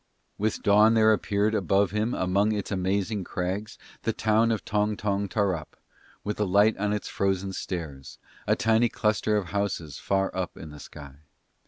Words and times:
With 0.39 0.63
dawn 0.63 0.95
there 0.95 1.13
appeared 1.13 1.53
above 1.53 1.91
him 1.91 2.15
among 2.15 2.53
its 2.53 2.71
amazing 2.71 3.23
crags 3.23 3.77
the 4.01 4.11
town 4.11 4.49
of 4.49 4.65
Tong 4.65 4.97
Tong 4.97 5.27
Tarrup, 5.29 5.77
with 6.23 6.37
the 6.37 6.47
light 6.47 6.75
on 6.79 6.91
its 6.91 7.07
frozen 7.07 7.53
stairs, 7.53 8.17
a 8.47 8.55
tiny 8.55 8.89
cluster 8.89 9.37
of 9.37 9.49
houses 9.49 9.99
far 9.99 10.35
up 10.35 10.57
in 10.57 10.71
the 10.71 10.79
sky. 10.79 11.17